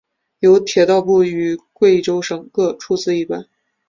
[0.39, 3.45] 由铁道部与贵州省各出资一半。